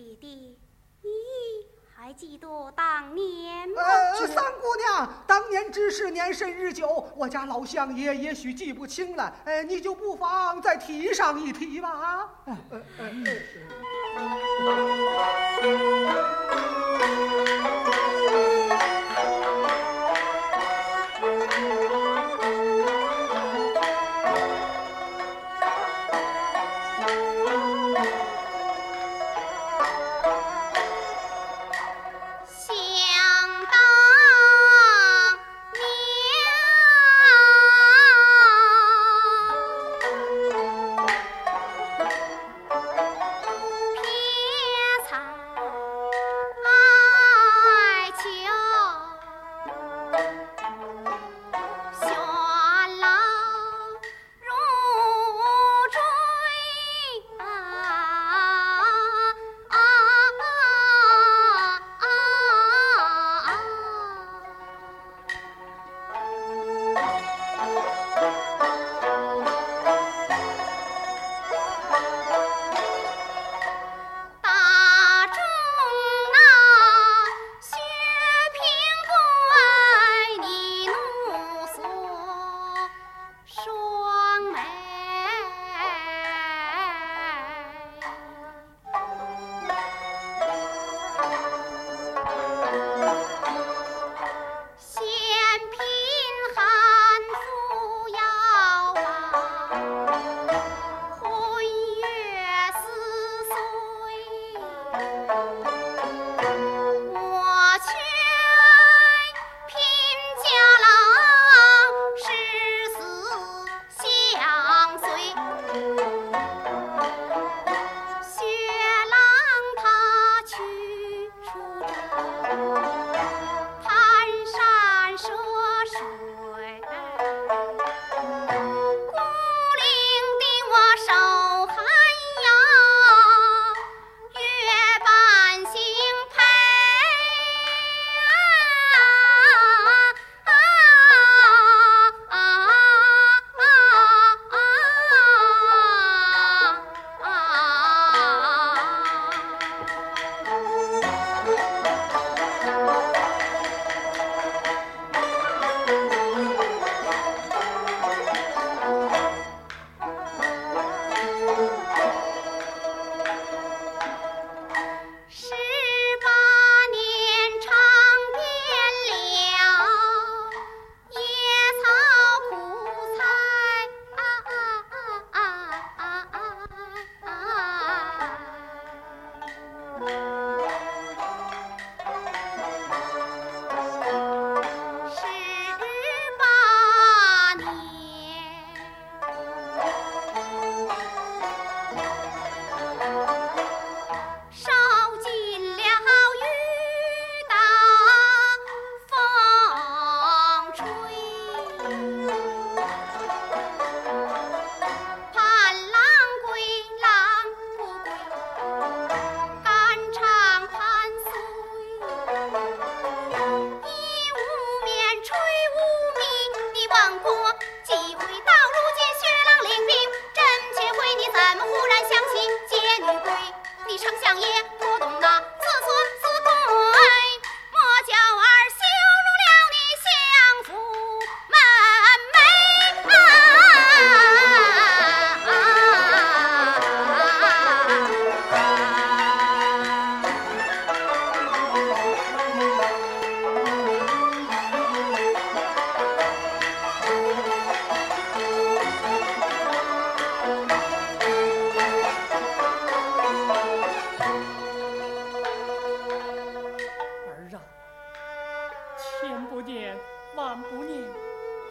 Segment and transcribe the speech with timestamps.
[0.00, 0.56] 弟弟，
[1.02, 1.10] 你
[1.94, 3.82] 还记得当年吗？
[3.82, 9.36] 呃，三姑娘，当年之事年甚日久，我家老相爷也许记不清了。
[9.44, 11.90] 呃，你就不妨再提上一提吧。
[11.90, 12.30] 啊。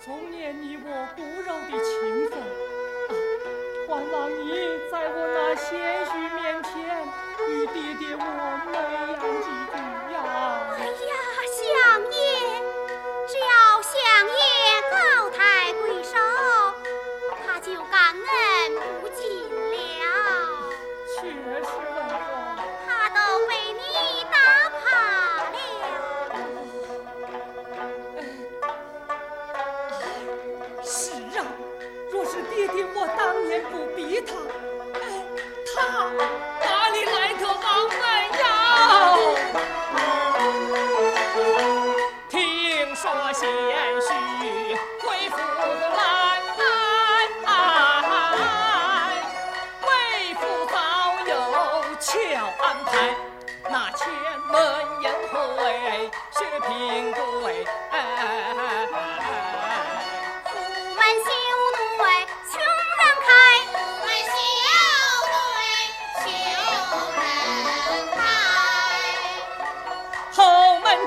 [0.09, 2.41] 重念你我骨肉的情分，
[3.87, 4.41] 还、望你
[4.91, 5.69] 在我那贤
[6.07, 6.73] 婿面前
[7.47, 8.25] 与爹爹我
[8.65, 9.38] 美言。
[35.89, 36.38] Não!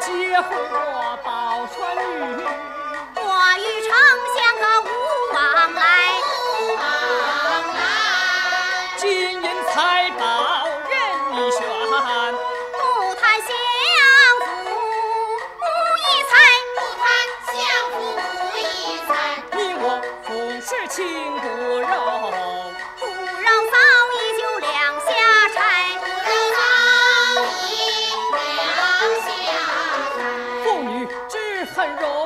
[0.04, 0.10] 结
[0.40, 2.42] 婚我报春雨，
[3.14, 3.20] 我
[3.56, 3.88] 与丞
[4.34, 4.84] 相可无
[5.32, 5.38] 往
[5.74, 5.80] 来。
[6.18, 6.26] 无
[6.74, 6.82] 往
[7.72, 7.80] 来。
[8.96, 10.20] 金银财宝
[10.90, 10.92] 任
[11.30, 12.82] 你选，不
[13.14, 13.48] 贪相
[14.40, 15.62] 府无
[15.98, 16.32] 一财，
[16.74, 17.00] 不贪
[17.46, 17.54] 相
[17.92, 18.20] 府无
[18.58, 18.60] 一
[19.06, 19.08] 财。
[19.52, 19.86] 你我
[20.26, 20.28] 同
[20.60, 20.98] 是亲
[21.38, 21.46] 骨
[21.78, 22.31] 肉。
[31.82, 32.21] 很柔。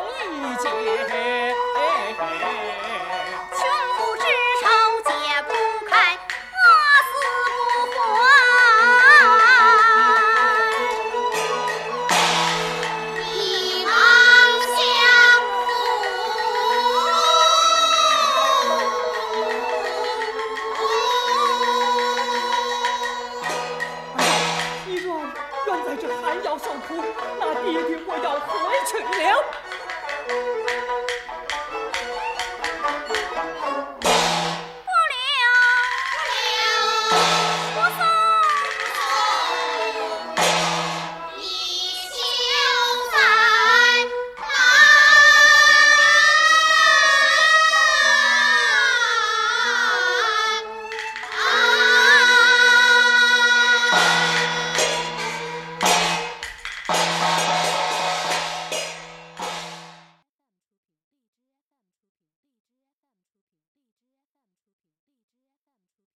[26.58, 27.02] 受苦，
[27.38, 28.50] 那爹爹我要回
[28.86, 29.06] 去了。